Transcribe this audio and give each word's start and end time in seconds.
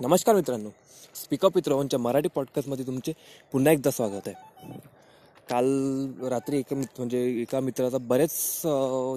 नमस्कार 0.00 0.34
मित्रांनो. 0.34 0.68
Speak up 1.14 1.52
with 1.56 1.68
रोहनच्या 1.68 1.98
मराठी 1.98 2.28
पॉडकास्टमध्ये 2.34 2.86
तुमचे 2.86 3.12
पुन्हा 3.52 3.72
एकदा 3.72 3.90
स्वागत 3.90 4.26
आहे. 4.26 4.74
काल 5.50 5.66
रात्री 6.30 6.58
एका 6.58 6.76
मित्र 6.76 6.98
म्हणजे 6.98 7.22
एका 7.42 7.60
मित्राचा 7.60 7.98
बरेच 7.98 8.32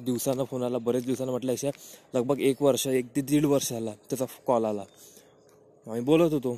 दिवसानं 0.05 0.44
फोन 0.50 0.63
आला. 0.63 0.78
बरेच 0.78 1.05
दिवसानं 1.05 1.31
म्हटलं 1.31 1.52
अशा 1.52 1.70
लगभग 2.13 2.39
एक 2.39 2.62
वर्ष 2.62 2.86
एक 2.88 3.05
ते 3.15 3.21
दीड 3.21 3.46
वर्ष 3.46 3.71
आला 3.73 3.92
त्याचा 4.10 4.26
कॉल 4.47 4.65
आला. 4.65 4.84
आम्ही 5.88 6.02
बोलत 6.02 6.34
होतो. 6.34 6.57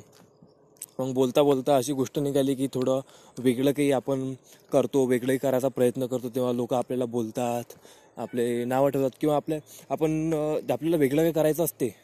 मग 0.98 1.12
बोलता 1.14 1.42
बोलता 1.42 1.76
अशी 1.76 1.92
गोष्ट 1.92 2.18
निघाली 2.18 2.54
की 2.54 2.66
थोडं 2.74 3.00
वेगळं 3.38 3.72
काही 3.72 3.90
आपण 3.92 4.32
करतो 4.72 5.04
वेगळंही 5.06 5.38
करायचा 5.38 5.68
प्रयत्न 5.68 6.06
करतो. 6.06 6.28
तेव्हा 6.28 6.52
लोक 6.52 6.74
आपल्याला 6.74 7.04
बोलतात 7.06 7.74
आपले 8.16 8.64
नावं 8.64 8.90
ठेवतात 8.90 9.18
किंवा 9.20 9.36
आपल्या 9.36 9.58
आपण 9.90 10.32
आपल्याला 10.70 10.96
वेगळं 10.96 11.20
काही 11.22 11.32
करायचं 11.32 11.64
असते 11.64 11.94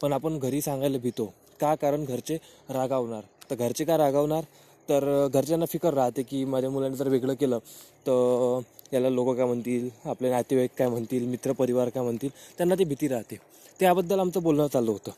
पण 0.00 0.12
आपण 0.12 0.38
घरी 0.38 0.60
सांगायला 0.60 0.98
भीतो. 0.98 1.32
का 1.62 1.74
कारण 1.74 2.04
घरचे 2.04 2.36
रागावणार? 2.70 3.22
तर 3.50 3.54
घरचे 3.54 3.84
का 3.84 3.96
रागावणार? 3.96 4.44
तर 4.88 5.04
घरच्यांना 5.28 5.66
फिकर 5.66 5.94
राहते 5.94 6.22
की 6.22 6.44
माझ्या 6.44 6.70
मुलाने 6.70 6.96
जर 6.96 7.08
वेगळं 7.08 7.34
केलं 7.34 7.58
तर 8.06 8.60
याला 8.92 9.08
लोक 9.08 9.34
काय 9.36 9.46
म्हणतील? 9.46 9.88
आपले 10.04 10.30
नातेवाईक 10.30 10.70
काय 10.78 10.88
म्हणतील? 10.88 11.26
मित्रपरिवार 11.26 11.88
काय 11.88 12.02
म्हणतील? 12.02 12.30
त्यांना 12.58 12.74
ती 12.74 12.84
भीती 12.84 13.08
राहते. 13.08 13.36
त्याबद्दल 13.80 14.20
आमचं 14.20 14.42
बोलणं 14.42 14.66
चालू 14.66 14.92
होतं. 14.92 15.10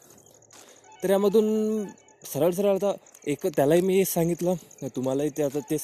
तर 1.02 1.10
यामधून 1.10 1.84
सरळ 2.32 2.50
सरळ 2.50 2.74
आता 2.74 2.92
एक 3.26 3.46
त्यालाही 3.46 3.80
मी 3.80 3.96
हे 3.96 4.04
सांगितलं. 4.04 4.54
तुम्हालाही 4.96 5.30
ते 5.30 5.42
आता 5.42 5.58
तेच 5.70 5.80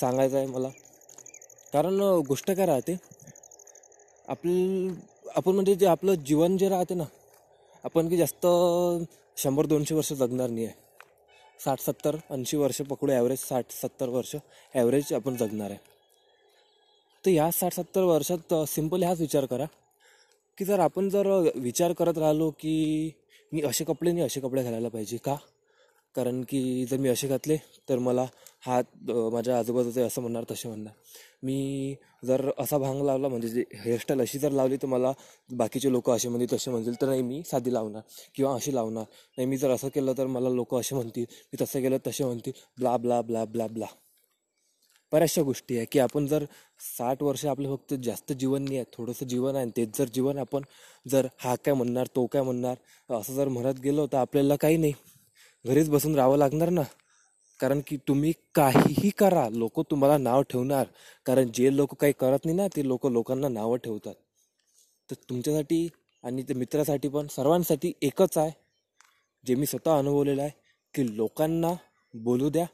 सांगायचं 0.00 0.36
आहे 0.36 0.46
मला. 0.46 0.68
कारण 1.72 2.00
गोष्ट 2.28 2.50
काय 2.50 2.66
राहते? 2.66 2.96
आपलं 4.28 4.92
आपण 5.36 5.52
म्हणजे 5.52 5.74
जे 5.74 5.86
आपलं 5.86 6.14
जीवन 6.14 6.56
जे 6.56 6.68
राहते 6.68 6.94
ना 6.94 7.04
आपण 7.84 8.08
की 8.08 8.16
जास्त 8.16 8.46
शंभर 9.42 9.66
दोनशे 9.66 9.94
वर्ष 9.94 10.12
जगणार 10.12 10.50
नाही 10.50 10.64
आहे 10.66 10.74
साठ 11.64 11.80
सत्तर 11.80 12.16
ऐंशी 12.30 12.56
वर्ष 12.56 12.80
पकडू 12.80 13.12
ॲव्हरेज 13.12 13.38
साठ 13.38 13.70
सत्तर 13.72 14.08
वर्ष 14.08 14.34
ॲव्हरेज 14.74 15.12
आपण 15.12 15.36
जगणार 15.36 15.70
आहे. 15.70 15.78
तर 17.24 17.30
ह्या 17.30 17.50
साठ 17.50 17.74
सत्तर 17.74 18.02
वर्षात 18.02 18.54
सिंपल 18.68 19.02
हाच 19.02 19.20
विचार 19.20 19.44
करा. 19.46 19.64
की 20.58 20.64
जर 20.64 20.78
आपण 20.80 21.08
जर 21.08 21.26
विचार 21.54 21.92
करत 21.92 22.18
राहिलो 22.18 22.50
की 22.50 23.10
मी 23.52 23.62
असे 23.62 23.84
कपडे 23.84 24.12
नाही 24.12 24.24
असे 24.24 24.40
कपडे 24.40 24.62
घालायला 24.62 24.88
पाहिजे 24.88 25.16
का? 25.16 25.36
कारण 26.14 26.42
की 26.42 26.84
जर 26.84 26.96
मी 26.96 27.08
असे 27.08 27.28
घातले 27.28 27.56
तर 27.88 27.98
मला 27.98 28.26
हात 28.62 29.10
माझ्या 29.32 29.58
आजूबाजूचं 29.58 30.06
असं 30.06 30.20
म्हणणार 30.20 30.44
तसे 30.50 30.68
म्हणणार. 30.68 30.92
मी 31.42 31.94
जर 32.24 32.50
असा 32.58 32.78
भांग 32.78 33.02
लावला 33.04 33.28
म्हणजे 33.28 33.48
जे 33.48 33.64
हेअरस्टाईल 33.74 34.20
अशी 34.20 34.38
जर 34.38 34.52
लावली 34.52 34.76
तर 34.76 34.86
मला 34.86 35.12
बाकीचे 35.50 35.92
लोक 35.92 36.10
असे 36.10 36.28
म्हणतील 36.28 36.52
तसे 36.52 36.70
म्हणतील. 36.70 36.94
तर 37.00 37.06
नाही 37.06 37.22
मी 37.22 37.42
साधी 37.46 37.72
लावणार 37.74 38.02
किंवा 38.34 38.54
अशी 38.54 38.74
लावणार. 38.74 39.04
नाही 39.38 39.46
मी 39.48 39.56
जर 39.56 39.70
असं 39.70 39.88
केलं 39.88 40.12
तर 40.18 40.26
मला 40.26 40.48
लोक 40.50 40.74
असे 40.74 40.94
म्हणतील 40.94 41.24
मी 41.52 41.62
तसं 41.62 41.80
केलं 41.82 41.98
तसे 42.06 42.24
म्हणतील. 42.24 42.52
Blah 42.78 42.96
blah 42.96 43.20
blah 43.22 43.44
blah 43.44 43.66
blah. 43.66 43.86
बऱ्याचशा 45.12 45.42
गोष्टी 45.42 45.76
आहे 45.76 45.86
की 45.92 45.98
आपण 45.98 46.26
जर 46.26 46.44
साठ 46.88 47.22
वर्ष 47.22 47.44
आपलं 47.46 47.74
फक्त 47.76 47.94
जास्त 48.02 48.32
जीवन 48.32 48.62
नाही 48.62 48.76
आहे 48.76 48.84
थोडंसं 48.92 49.26
जीवन 49.26 49.54
आहे 49.56 49.62
आणि 49.62 49.70
तेच 49.76 49.96
जर 49.98 50.08
जीवन 50.14 50.38
आपण 50.38 50.62
जर 51.06 51.26
हा 51.38 51.54
काय 51.64 51.74
म्हणणार 51.74 52.06
तो 52.16 52.26
काय 52.26 52.42
म्हणणार 52.42 53.14
असं 53.14 53.34
जर 53.34 53.48
म्हणत 53.48 53.80
गेलो 53.80 54.06
तर 54.06 54.16
आपल्याला 54.16 54.56
काही 54.56 54.76
नाही. 54.76 54.92
घरीच 55.64 55.88
बसून 55.90 56.14
राहावं 56.14 56.38
लागणार 56.38 56.68
ना. 56.70 56.82
कारण 57.60 57.80
की 57.86 57.96
तुम्ही 57.96 58.32
काहीही 58.54 59.10
करा 59.10 59.48
लोक 59.48 59.80
तुम्हाला 59.80 60.18
नाव 60.18 60.42
ठेवणार. 60.42 60.86
कारण 61.26 61.50
जे 61.54 61.76
लोक 61.76 61.94
काही 61.94 62.12
करत 62.12 62.38
नाही 62.44 62.56
ना 62.56 62.66
ते 62.76 62.86
लोक 62.88 63.06
लोकांना 63.06 63.48
नावं 63.48 63.76
ठेवतात. 63.76 64.14
तर 65.10 65.14
तुमच्यासाठी 65.14 65.88
आणि 66.22 66.42
ते 66.42 66.54
मित्रासाठी 66.54 67.08
पण 67.08 67.26
सर्वांसाठी 67.26 67.92
एकच 68.02 68.38
आहे 68.38 68.50
जे 69.46 69.54
मी 69.54 69.66
स्वतः 69.66 69.98
अनुभवलेलं 69.98 70.42
आहे 70.42 70.50
की 70.94 71.16
लोकांना 71.16 71.74
बोलू 72.14 72.50
द्या 72.50 72.66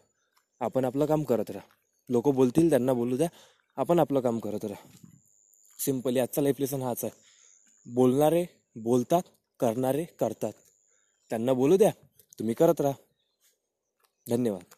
आपण 0.61 0.85
आपलं 0.85 1.07
काम 1.07 1.23
करत 1.23 1.51
राहा. 1.51 1.67
लोक 2.09 2.29
बोलतील 2.29 2.71
त्यांना 2.71 2.93
बोलू 2.93 3.17
द्या 3.17 3.29
आपण 3.77 3.99
आपलं 3.99 4.21
काम 4.21 4.39
करत 4.39 4.65
राहा. 4.65 4.89
सिम्पली 5.79 6.19
आजचा 6.19 6.43
लाईफ 6.43 6.61
लेसन 6.61 6.83
हाच 6.83 7.05
आहे. 7.05 7.13
बोलणारे 7.87 8.45
बोलतात 8.77 9.23
करणारे 9.61 10.05
करतात. 10.05 10.53
त्यांना 11.31 11.53
बोलू 11.53 11.77
द्या 11.77 11.91
तुम्ही 12.39 12.55
करत 12.55 12.81
राहा. 12.81 12.95
धन्यवाद. 14.29 14.74